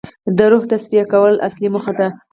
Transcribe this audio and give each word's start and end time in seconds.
د 0.37 0.39
روح 0.51 0.63
تصفیه 0.71 1.03
کول 1.11 1.33
اصلي 1.47 1.67
موخه 1.73 1.93
ده. 1.99 2.07